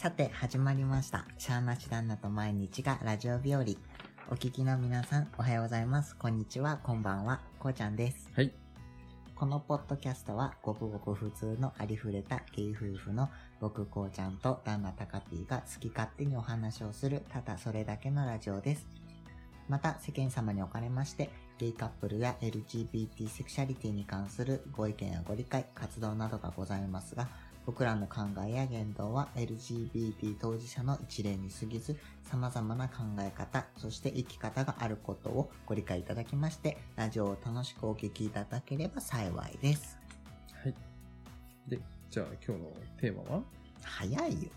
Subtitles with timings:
[0.00, 1.26] さて、始まりました。
[1.36, 3.60] シャーナシ旦那と毎日がラジオ日和。
[3.60, 3.64] お
[4.34, 6.16] 聞きの皆さん、おはようございます。
[6.16, 8.30] こんにちは、こんばんは、こうちゃんです。
[8.34, 8.50] はい。
[9.34, 13.28] このポッドキャストは、ごくごく普通のありふれたゲイ夫婦の
[13.60, 18.86] 僕こうちゃんと旦那たかぴーが好き勝手にお話をする、ただそれだけのラジオです。
[19.68, 27.28] また、世間様におかれまして、ゲイカップルや LGBT セクシャリティに関するご意見やご理解、活動などがございますが、
[27.70, 39.96] 僕らの考えや言動は LGBT 当事者の一例に過ぎず、様々な考え方、そして生き方があることをご理解いただきまして、ラジオを楽しくお聞きいただければ幸いです。
[40.64, 40.74] はい。
[41.68, 41.78] で、
[42.10, 43.42] じゃあ今日のテーマは？
[43.84, 44.50] 早いよ。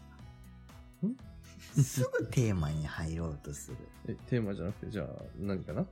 [1.84, 3.78] すぐテーマに入ろうとする。
[4.10, 5.86] え、テーマじゃなくて、じゃあ何かな？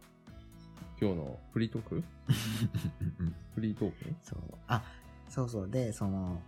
[1.00, 2.04] 今日のフリートーク？
[3.54, 4.16] フリートーク？
[4.24, 4.40] そう。
[4.68, 4.84] あ、
[5.30, 5.70] そうそう。
[5.70, 6.42] で、その、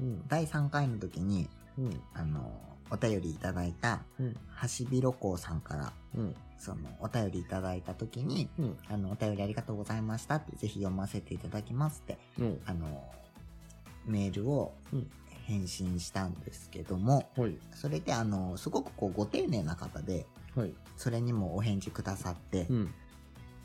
[0.00, 0.28] うん。
[0.28, 1.48] 第3回の時に、
[1.78, 2.00] うん。
[2.14, 2.52] あの、
[2.90, 4.36] お便りいただいた、うん。
[4.48, 6.34] ハシビロコウさんから、うん。
[6.58, 8.78] その、お便りいただいた時に、うん。
[8.88, 12.60] あの、お便りありがとうございましたって、ぜひ読ませていただきますって、うん。
[12.66, 13.04] あの、
[14.06, 15.10] メールをうん
[15.50, 17.58] 返信したんですけども、はい。
[17.74, 20.72] それであの、すごくこう、ご丁寧な方で、はい。
[20.96, 22.94] それにもお返事くださって、うん。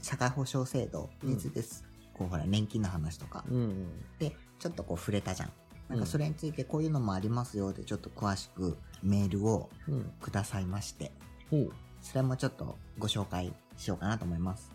[0.02, 1.84] 社会保障制度についてです、
[2.14, 3.88] こう、ほら、年金の話とか、うん。
[4.18, 5.52] で、ちょっとこう、触れたじゃん。
[5.90, 10.12] なんうんかそれについてこういうのもありますよってちょっと詳しくメールをうん。
[10.22, 11.12] くださいまして、
[11.50, 11.74] ほう。
[12.02, 14.72] それもちょっとご紹介しようかなと思います。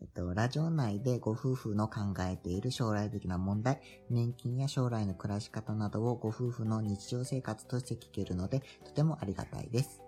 [0.00, 10.02] えっと、ラジオ内でご夫婦の考えている将来的な問題、年金や将来の暮らし方などをご夫婦の日常生活として聞けるので、とてもありがたいです。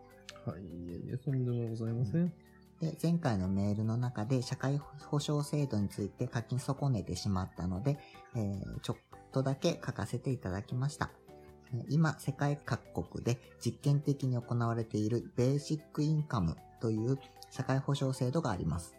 [0.45, 0.63] はい。
[0.63, 2.33] いえいえ、とんでもございません。
[2.85, 7.99] で、前回のメールの中で社会保障制度について書き損ねてしまったので、
[8.37, 8.97] えーちょっ
[9.33, 11.11] とだけ書かせていただきました。
[11.89, 17.19] 今、世界各国で実験的に行われているベーシックインカムという
[17.51, 18.95] 社会保障制度があります。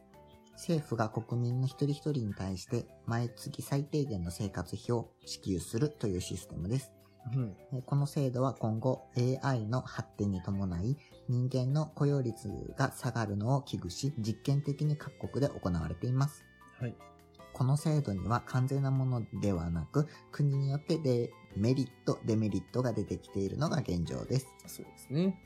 [0.53, 6.91] 政府が国民の一人一人に対して毎月最低限の生活費を支給するというシステムです。
[7.34, 7.56] うん。
[7.74, 9.03] えーこの制度は今後
[9.44, 10.97] AI の発展に伴い
[11.28, 16.46] 人間の雇用率が下がるのを危惧し実験的に各国で行われています。
[16.80, 16.96] はい。
[17.53, 24.47] この制度には完全なものではなく国によってデメリット、デメリットが出てきているのが現状です。
[24.68, 25.40] そうですね。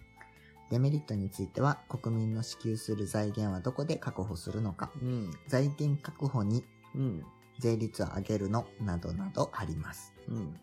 [0.72, 5.32] デメリットについては国民の支給する財源はどこで確保するのか、うん。
[5.48, 6.64] 財源確保に
[6.96, 7.24] うん。
[7.60, 10.14] 税率を上げるのなどなどあります。
[10.30, 10.60] うん。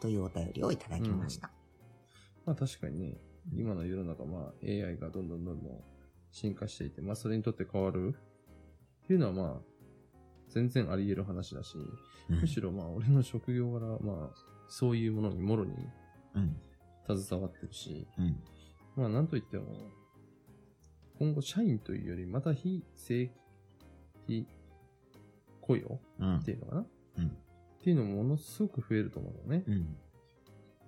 [0.00, 1.50] というお便りをいただきました。
[2.46, 3.18] まあ確かにね、
[3.54, 5.80] 今の世の中、まあ AI がどんどんどんどん
[6.30, 8.14] 進化していて、まあそれにとって変わる
[9.04, 9.60] っていうのはまあ、
[10.48, 14.36] 全然あり得る話だし、うんむしろまあ俺の職業柄、まあ
[14.68, 15.72] そういうものにもろに
[16.34, 16.56] うん。
[17.16, 18.40] 携わってるし、うん。
[18.96, 19.64] まあなんといっても、
[21.18, 23.30] 今後社員というよりまた非正
[24.28, 24.46] 規
[25.60, 26.86] 雇用うんっていうのかな、
[27.18, 27.36] うん。
[27.80, 29.64] っていうのもものすごく増えると思うのね。
[29.66, 29.96] うん。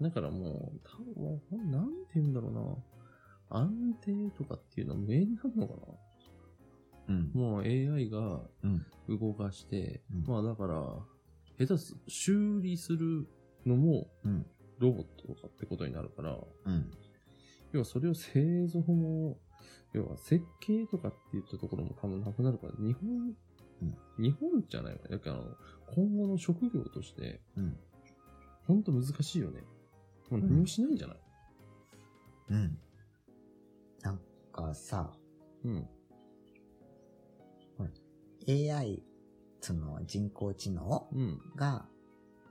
[0.03, 3.59] だからもう、多分なんて言うんだろうな。
[3.61, 5.83] 安定とかっていうのは無縁になるのかな
[7.09, 7.31] うん。
[7.35, 8.87] もう AI がうん。
[9.09, 13.27] 動かして、うんまあだから、下手す、修理する
[13.65, 14.47] のもうん。
[14.79, 16.37] ロボットとかってことになるから、
[16.67, 16.91] うん。
[17.73, 19.39] 要はそれを製造も、
[19.95, 23.35] 要は設計とかって言ったところも多分なくなるから、日本、うん
[24.19, 25.01] 日本じゃない。
[25.11, 25.45] だからあの、
[25.95, 27.77] 今後の職業として、うん。
[28.67, 29.63] ほんと難しいよね。
[30.31, 31.17] もう何もしないんじゃない
[32.51, 32.79] うん。
[34.03, 34.21] なん
[34.53, 35.13] かさ、
[35.65, 35.89] うん。
[38.49, 39.03] AI、
[39.61, 41.41] その人工知能うん。
[41.55, 41.87] が、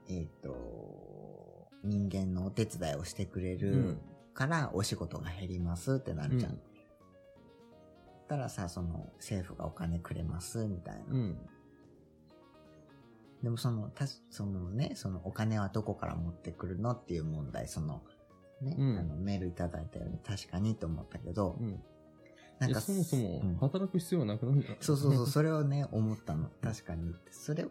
[0.07, 4.01] えっ、と、人間のお手伝いをしてくれうるん
[4.33, 6.59] からお仕事が減りますってなるじゃん。
[8.31, 11.01] うんたらさ、その政府がお金くれますみたいな。
[11.09, 11.37] うん。
[13.43, 18.03] でもその、たし、そのね、そのお金はどこから持ってくるのっていう問題、その、
[18.61, 21.83] ね、うんあのメールいただいたように確かにと思ったけど、うん。
[22.59, 26.49] なんかそもそもうん働く必要はなくなるんじゃないそうそうそう、それをね、思ったの。
[26.61, 27.13] 確かに。
[27.31, 27.65] それ、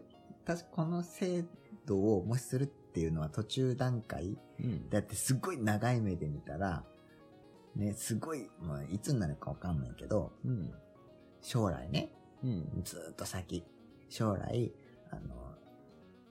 [0.45, 1.43] 確かこの制
[1.87, 4.89] 度をもしするっていうのは途中段階うん。
[4.89, 6.83] だってすごい長い目で見たら、
[7.75, 10.71] ね、すごい、まあ、いつになるかわかんないけど、うん。
[11.41, 12.11] 将来ね、
[12.43, 12.81] うん。
[12.83, 13.63] ずーっと先、
[14.09, 14.73] 将来、
[15.11, 15.55] あの、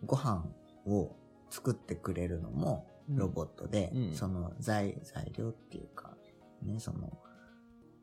[0.04, 0.44] ご飯
[0.86, 1.16] を
[1.50, 6.16] 作ってくれるのもロボットで、うんその材、材料っていうか、
[6.62, 7.18] ね、その、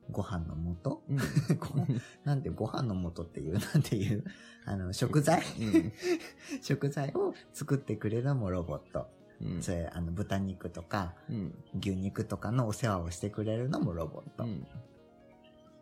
[0.09, 1.17] ご飯の素うん。
[1.59, 1.93] ご
[2.23, 4.23] なんでご飯の素っていう、 なんていう、
[4.65, 5.41] あの、食材？
[5.59, 5.93] うん。
[6.61, 9.09] 食材を作ってくれるのもロボット。
[9.41, 9.61] うん。
[9.61, 11.53] それ、あの、豚肉とか、うん。
[11.79, 14.43] 牛肉とかのお世話をしてくれるのもロボット。
[14.43, 14.67] うん。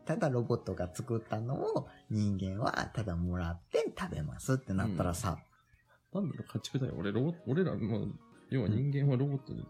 [0.05, 5.39] ただロボットが作ったのを人間はただもらって食べますってなったらさ、
[6.13, 6.93] なんだろう、家畜だよ。
[6.97, 8.07] 俺、ロボ俺らも、
[8.49, 9.67] 要は人間はロボットに、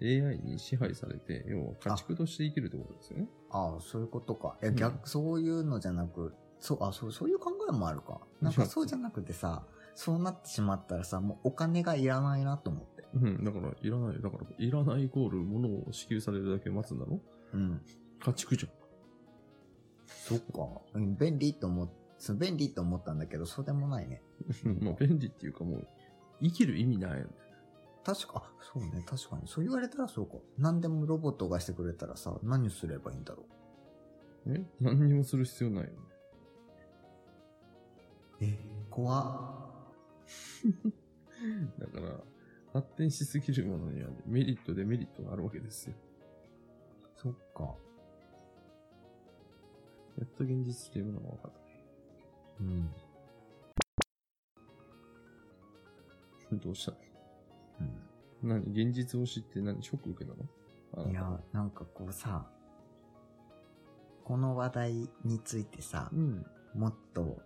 [0.00, 3.28] AI に支配されて、要は家畜として生きるってことですよね。
[3.50, 4.56] ああ、そういうことか。
[4.62, 8.20] いや、うん逆、そういうのじゃなく、そう、あ、そう、そういう考えもあるか。
[8.40, 9.64] なんかそうじゃなくてさ、
[9.94, 12.97] そうなってしまったらさ、もうお金がいらないなと思って。
[13.14, 13.44] うん。
[13.44, 14.20] だから、いらない。
[14.20, 17.20] だから、いらないイコール、物を支給されるだけ待つんだろ？
[17.54, 17.80] うん。
[18.20, 18.72] 家畜じゃん。
[20.06, 20.82] そっか。
[20.94, 24.22] うん、便利と思っ、そう便利と思ったんだけど、そうでもないね。
[24.80, 25.88] まあ、便利っていうかもう、
[26.42, 27.30] 生きる意味ないよね。
[28.04, 29.42] 確か、あ、そうね、確かに。
[29.46, 30.36] そう言われたらそうか。
[30.58, 33.44] 何でもロボットがしてくれたらさ、何すればいいんだろ
[34.46, 34.62] え？
[34.80, 35.96] 何にもする必要ないよね。
[38.40, 38.44] う。
[38.44, 38.58] え
[38.90, 39.68] 怖っ。
[41.78, 42.20] だから、
[42.72, 45.94] 発展しすぎるものには、ね、メリット、デメリットがあるわけですよ。
[47.16, 47.74] そっか。
[50.18, 51.52] やっと現実っていうものが分かっ
[52.60, 52.90] うん。
[56.50, 56.56] た。
[56.56, 56.92] どうした
[57.80, 58.48] うん。
[58.48, 58.62] 何？
[58.62, 59.82] 現実を知って何？
[59.82, 60.44] ショック受けたの？
[61.10, 62.46] いたや、なんかこうさ、
[64.24, 66.46] この話題についてさう、ん。
[66.74, 67.38] もっと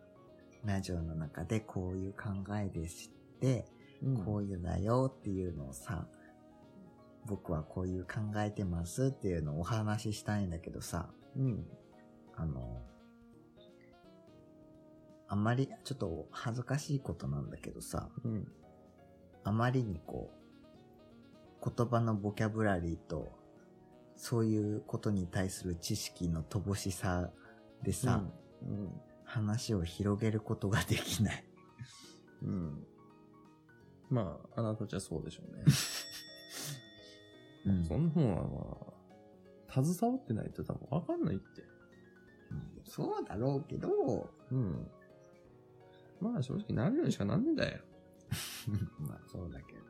[0.65, 3.11] ラジオの中でこういう考えで知っ
[3.41, 3.65] て、うん。
[4.25, 6.07] こういうだよっていうのをさ、
[7.27, 11.65] 僕はこういう考えてますっていうのをお話ししたいんだけどさ、うん。
[12.35, 12.83] あの、
[15.29, 18.49] あんまりちょっと恥ずかしいことなんだけどさ、うん。
[19.45, 20.33] あまりにこ
[21.65, 23.33] う、言葉のボキャブラリーと、
[24.17, 27.31] そういうことに対する知識の乏しさ
[27.83, 28.25] でさ、
[28.63, 29.01] うん。
[29.25, 31.45] 話を広げることができない。
[32.43, 32.87] うん。
[34.13, 34.17] うん。
[34.17, 35.65] まあ、あなたじゃそうでしょうね。
[37.65, 41.63] うんそんなのはまあ、携わってないと多分分かんないって。
[42.85, 44.91] そうだろうけど、うん。
[46.21, 47.83] まあ正直なるようにしかなんねえんだよ。
[48.99, 49.81] まあそうだけど。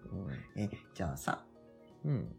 [0.57, 1.45] え、じゃあさ、
[2.05, 2.37] うん。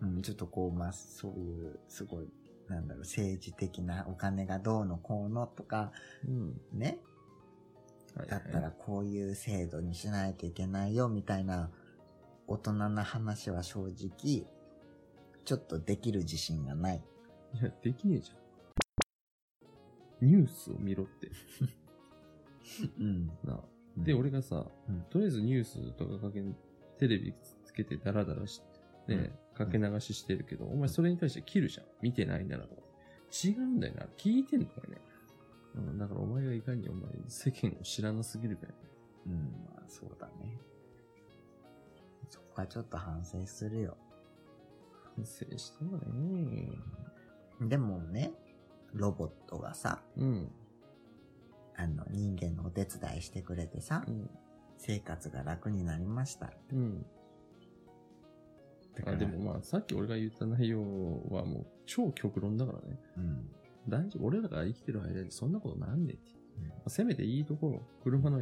[0.00, 2.28] うん、ちょっとこう、まあそういう、すごい、
[2.68, 5.92] なんだろう、政治的なお金がどうのこうのとか、
[6.26, 6.60] うん。
[6.72, 7.13] ね、はい
[8.16, 11.70] だったらこういう制度にしないといけないよみたいな
[12.46, 14.46] 大人な話は正直、
[15.44, 17.02] ちょっとできる自信がない。
[17.60, 18.34] いや、できねえじゃ
[20.24, 20.26] ん。
[20.26, 21.30] ニュースを見ろって。
[23.00, 23.26] うん。
[23.44, 23.60] なあ
[23.96, 26.42] で、俺がさ、うんとりあえずニュースとかかけ、
[26.98, 27.34] テレビ
[27.64, 28.62] つけてダラダラし、
[29.08, 31.86] ね、かけ流ししてるけど、お前それに対して切るじゃん。
[32.02, 32.70] 見てないならば。
[33.32, 34.06] 違うんだよな。
[34.16, 34.98] 聞いてんだよね。
[35.76, 38.74] うん、だからお前がいかにお前世間を知らなすぎるかよね。
[39.26, 39.32] うん、
[39.74, 40.58] まあそうだね。
[42.28, 43.96] そこはちょっと反省するよ。
[45.16, 46.68] 反省したわね。
[47.60, 48.32] でもね、
[48.92, 50.50] ロボットがさ、うん。
[51.76, 54.30] あの、人間のお手伝いしてくれてさう、ん。
[54.78, 56.52] 生活が楽になりました。
[56.72, 57.06] うん。
[58.94, 60.80] だからあでもまあ、さっき俺が言った内容
[61.30, 63.00] はもう超極論だからね。
[63.16, 63.50] うん。
[63.88, 64.24] 大丈夫。
[64.26, 66.32] 俺らが生きてる間にそんなことなんねえって。
[66.58, 68.38] うんまあせめていいところ、車の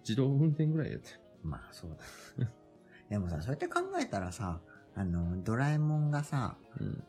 [0.00, 1.08] 自動運転ぐらいやって。
[1.42, 1.90] まあそう
[2.38, 2.48] だ。
[3.10, 4.60] でもさ、そうやって考えたらさ、
[4.94, 7.04] あの、ドラえもんがさ、うん。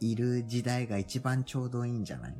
[0.00, 2.36] いる時代が一番ちょうどいいんじゃない？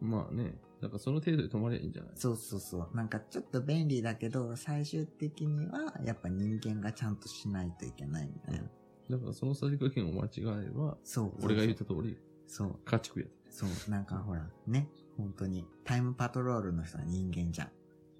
[0.00, 0.54] まあね。
[0.80, 2.12] だからその程度で止まりゃいいんじゃない？
[2.14, 2.96] そうそうそう。
[2.96, 8.70] なんかちょっと便利だけど、最終的にはやっぱ人間がちゃんとしないといけないみたいな。
[9.10, 10.30] だからそのさじ加減を間違
[10.66, 11.32] えば、そう。
[11.44, 12.18] 俺が言った通り、
[12.48, 12.78] そう。
[12.84, 13.30] 家畜やで。
[13.50, 13.90] そう。
[13.90, 14.88] なんかほら、ね。
[15.16, 15.64] 本当に。
[15.84, 17.70] タイムパトロールの人は人間じゃん。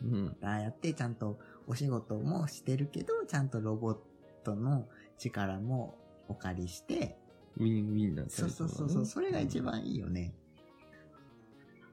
[0.03, 0.37] うん。
[0.43, 3.99] ああやってちゃんとお仕事もしてるけど、ちゃんとロボッ
[4.45, 7.19] トの力もお借りして、
[7.57, 9.61] ウィンウィンなタそうそうそうそう、それが一。
[9.61, 10.35] 番いいよね。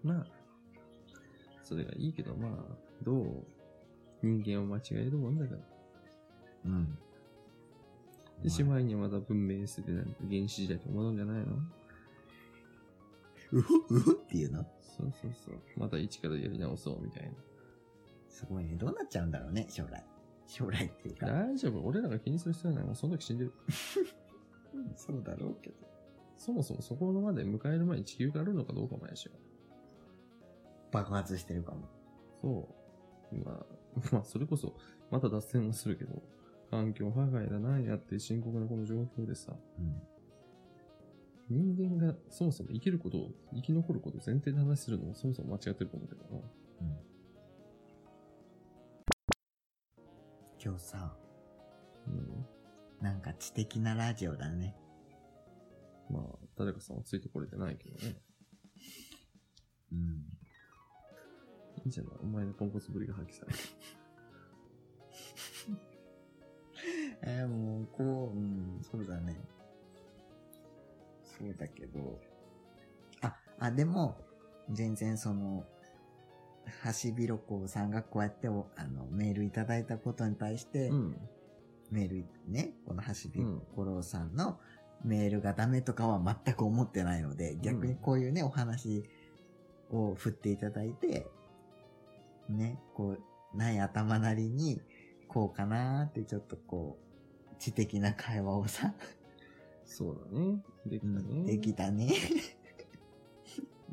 [0.03, 0.25] まあ、
[1.63, 3.43] それがいいけど、まあ、どう
[4.21, 5.59] 人間を間違えるもんだから。
[6.65, 6.97] うん。
[8.43, 11.57] で、しまいにはまた文明捨ててなんて原始時代と戻るんじゃないの？
[13.59, 14.63] うふうふっていうの？
[14.81, 15.61] そうそうそう。
[15.77, 17.31] また一からやり直そうみたい
[18.29, 18.75] すごいね。
[18.75, 20.03] どうなっちゃうんだろうね、将来。
[20.47, 21.27] 将来っていうか。
[21.27, 21.45] な。
[21.45, 21.81] 大丈夫。
[21.85, 22.85] 俺らが気にする必要はない。
[22.85, 23.53] もうその時死んでる。
[24.73, 25.75] う んそうだろうけど。
[26.37, 29.31] そもそもそこまで迎える前に地球があるのかどうかもやしよ。
[30.91, 31.87] 爆発してるかも。
[32.41, 32.69] そ
[33.31, 33.35] う。
[33.43, 33.65] まあ、
[34.11, 34.75] まあ、それこそ、
[35.09, 36.21] また脱線はするけど、
[36.69, 40.01] 環境破壊だなんやって深刻なこの状況でさ、うん。
[41.49, 46.29] 人間がそもそも生きることを、生き残ることを前提で話するのもそもそも間違ってると思うけどな。
[46.81, 46.97] うん。
[50.63, 51.15] 今日さ、
[52.07, 52.45] うん。
[53.01, 54.75] なんか知的なラジオだね。
[56.09, 56.23] まあ、
[56.57, 58.15] 誰かさんはついてこれてないけどね。
[59.91, 59.99] うん。
[61.85, 62.13] いいじゃない。
[62.23, 63.59] お前のポンコツぶりが発揮される。
[67.21, 69.54] えーもう、こう、うん、そうだね。
[71.37, 72.19] そうだけど。
[73.21, 74.17] あ、あ、でも、
[74.71, 75.65] 全然その、
[76.81, 81.17] ハシビロコウさんがこうやっておあのメールいただいたことに対して、うん。
[81.91, 84.59] メールね、このハシビロコウさんの
[85.03, 89.03] メールがダメとかは全く思ってないので、逆にこういうね、お話
[89.91, 91.27] を振っていただいて、
[92.49, 93.17] ね、こ
[93.53, 94.81] う、ない頭なりに、
[95.27, 96.97] こうかなーってちょっとこ
[97.51, 98.93] う、知的な会話をさ、
[99.85, 100.63] そうだね。
[100.85, 101.43] できたね。
[101.45, 102.13] できたね。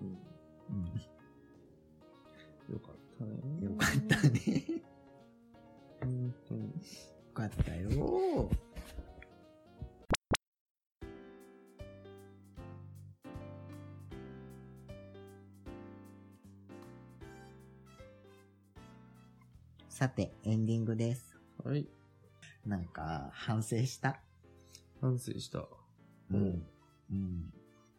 [0.00, 0.06] うん。
[0.08, 0.84] うん
[2.72, 3.40] よかったね。
[3.60, 4.82] よかったね。
[6.00, 6.62] 本当に。
[6.62, 6.72] よ
[7.34, 8.50] かったよ
[19.88, 21.38] さて、エンディングです。
[21.62, 21.86] はい。
[22.66, 24.20] なんか、反省した？
[25.00, 25.68] 反省した。
[26.38, 26.66] うん。
[27.10, 27.52] うん。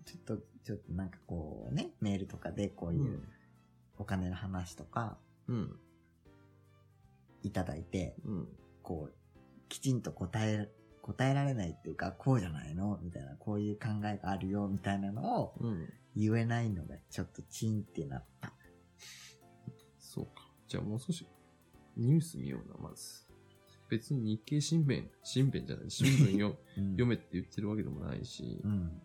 [0.06, 3.22] ちょっと、ちょっとなんかこうね、メールとかでこういう
[3.98, 5.80] お金の話とかうん。
[7.44, 8.48] いただいて、うん。
[8.82, 9.14] こう、
[9.70, 10.70] きちんと答え、
[11.02, 13.00] 答えられないっていうか、こうじゃないの？
[13.02, 15.90] みたいな、こういう考えがあるよ、みたいなのをうん。
[16.16, 18.54] 言えないのがちょっとチンってなった。
[20.00, 20.50] そうか。
[20.68, 21.28] じゃあもう少し、
[21.98, 23.23] ニュース見ような、まず。
[23.98, 29.02] 別に日経新聞、新聞じゃない、新聞よ うん読めって言ってるわけでもないしう、ん。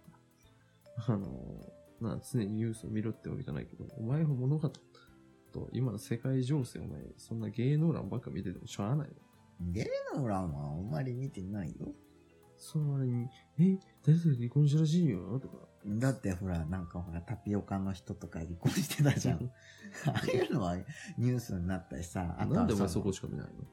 [1.06, 4.70] あの、な、常にニュースを見ろってわけじゃないけど、お前が物語
[5.52, 9.72] と、今の世界情勢、お前、そんな芸能欄ばっか見ててもしょうがないの。
[9.72, 11.92] 芸能欄はあんまり見てないよ。
[12.56, 13.28] その割に、
[13.58, 15.68] え、誰々離婚したらしいよとか。
[15.86, 19.50] だってほら、なんかほら、タピオカの人とか離婚してたじゃん。
[20.06, 20.76] ああいうのは
[21.18, 23.64] ニュースになったしさ、あとはなんでお前のそこしか見ないの？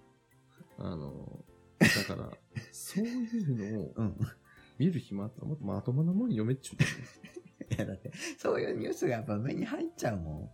[0.78, 1.46] あの、
[1.80, 2.32] だから、
[2.72, 4.18] そういうのをうん。
[4.78, 6.84] 見る暇あったらもっとまともなもん読めっちゅう
[7.74, 10.54] いやだって、そういうニュースがやっぱ目に入っちゃうも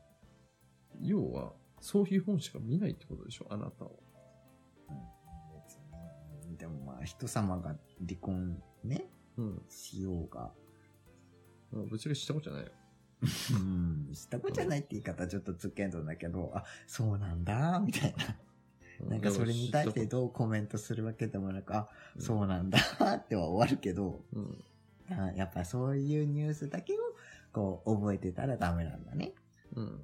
[1.01, 3.91] 要は、そういう本しか見ないってことでしょあなたは。
[3.91, 3.93] ん。
[6.43, 7.75] 別にでもまあ、人様が
[8.07, 9.65] 離婚ね、うん。
[9.69, 10.53] しようが。
[11.71, 12.71] まあぶっちゃけしたことじゃないよ。
[13.21, 14.09] うん。
[14.13, 18.37] したことじゃないって言い方はちょっとつっけんどんだけど、あ、そうなんだ、みたいな。
[19.09, 21.89] なんかそれに対してどうコメントするわけでもなく、あ、
[22.19, 22.79] そうなんだ
[23.15, 24.63] っては終わるけど、うん。
[25.35, 26.97] やっぱそういうニュースだけを
[27.51, 29.33] こう覚えてたらダメなんだね。
[29.75, 30.01] うん。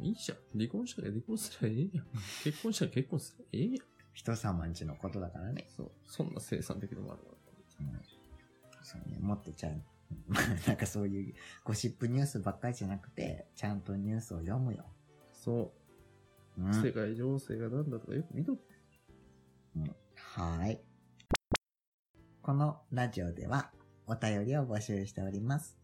[0.00, 0.38] いいじゃん。
[0.58, 2.06] 離婚したら離婚すりゃええやん。
[2.42, 3.86] 結婚したら結婚すりゃええやん。
[4.12, 5.66] 人様んちのことだからね。
[5.76, 5.90] そう。
[6.06, 7.34] そんな生産的でもあるわ。
[7.80, 8.00] うん、
[8.82, 9.82] そうね、もっとちゃん、
[10.66, 11.34] なんかそういう
[11.64, 14.84] ゴシップニュースばっかりじゃなくて、ちゃんとニュースを読むよ。
[15.32, 15.81] そう
[16.58, 16.68] う。
[16.68, 18.62] ん、世界情勢がなんだとかよく見とけ。
[20.34, 20.78] はーい。
[22.40, 23.70] このラジオでは
[24.06, 25.76] お便りを募集しております。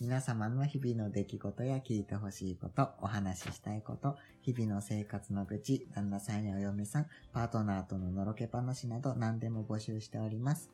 [0.00, 10.70] 皆様の日々の出来事や聞いてほしいこと、お話ししたいこと、日々の生活の愚痴、旦那さんやお嫁さん、パートナーとののろけ話など何でも募集しております。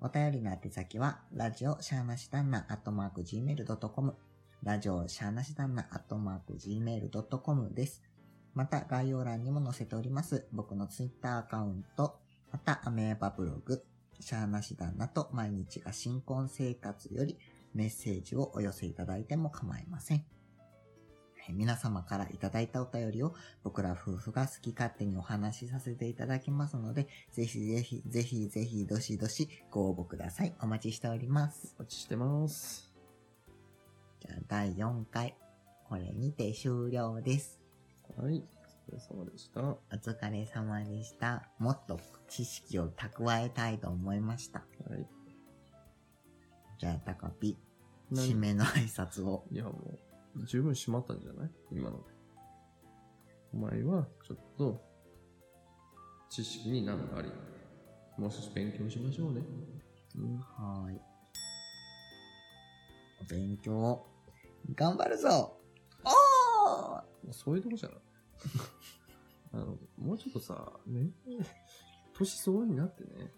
[0.00, 4.14] お便りの宛先は、ラジオシャーナシダンナアットマーク Gmail.com、
[4.66, 8.02] ラジオシャーナシダンナアットマーク Gmail.com です。
[8.52, 12.18] また概要欄にも載せております僕のツイッターアカウント、
[12.50, 13.84] またアメーバブログ、
[14.18, 17.38] シャーナシダンナと毎日が新婚生活より
[17.74, 20.24] メッセージをお寄せいただいても構いません。
[21.50, 30.56] 皆様からいただいたお便りを僕ら夫婦が好き勝手にお話しさせていただきますので、ぜひぜひぜひぜひどしどしご応募ください。
[30.60, 31.76] お待ちしております。
[31.78, 32.85] お待ちしてます。
[34.26, 35.36] じゃあ第4回、
[35.88, 37.60] これにて終了です。
[38.16, 38.42] はい。
[38.88, 39.62] お疲れ様でした。
[39.62, 41.48] はお疲れ様でした。
[41.58, 44.60] もっと知識を蓄えたいと思いました。
[44.60, 44.62] い。
[46.78, 47.56] じゃあ、タカピ、
[48.10, 48.32] 何？
[48.32, 49.46] 締めの挨拶を。
[49.52, 49.98] いや、も
[50.34, 51.50] う、十分閉まったんじゃない？
[51.70, 52.04] 今ので。
[53.54, 54.84] お前は、ちょっと、
[56.28, 57.30] 知識になんかあり。
[58.18, 59.42] もう少し勉強しましょうね。
[60.16, 60.38] うん。
[60.38, 61.00] はーい。
[63.22, 64.04] お勉強、
[64.74, 65.58] 頑張るぞ
[66.04, 67.98] おそういうとこじゃない
[69.52, 71.10] あの、もうちょっとさ、ね、
[72.12, 73.32] 年相応になってね。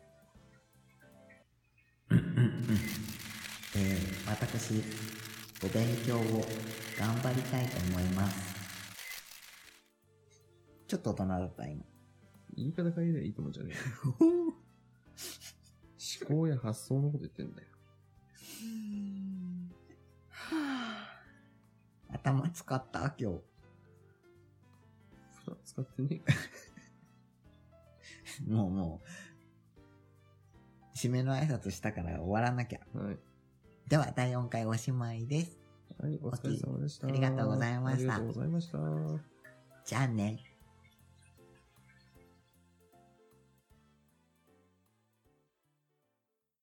[3.76, 4.82] えー、私、
[5.64, 6.44] お勉強を
[6.98, 8.58] 頑張りたいと思います。
[10.88, 11.84] ちょっと大人だった、今。
[12.56, 13.82] 言い方変えりゃいいと思うんじゃねえよ。
[16.20, 17.68] 思考や発想のこと言ってんだよ。
[22.12, 23.40] 頭使った今日。
[25.64, 26.22] 使ってね。
[28.46, 29.02] もうも
[30.94, 32.80] う、締めの挨拶したから終わらなきゃ。
[32.94, 33.18] はい。
[33.88, 35.58] では、第4回おしまいです。
[36.00, 37.08] はい、お疲れ様でした。
[37.08, 38.78] ありがとうございましたありがとうございました。
[39.84, 40.47] じゃあね。